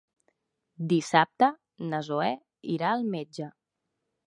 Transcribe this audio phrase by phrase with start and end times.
[0.93, 1.51] Dissabte
[1.91, 2.31] na Zoè
[2.79, 3.53] irà al metge.